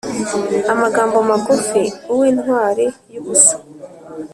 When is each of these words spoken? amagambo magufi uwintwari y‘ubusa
amagambo 0.73 1.17
magufi 1.29 1.81
uwintwari 2.11 2.85
y‘ubusa 3.13 3.55